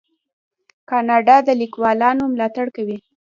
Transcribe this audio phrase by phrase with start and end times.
[0.89, 2.97] کاناډا د لیکوالانو ملاتړ کوي.